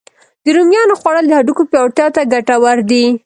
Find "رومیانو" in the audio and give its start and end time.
0.55-0.93